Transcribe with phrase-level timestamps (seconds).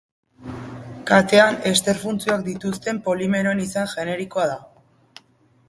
[1.09, 4.57] Katean ester funtzioak dituzten polimeroen izen generikoa da.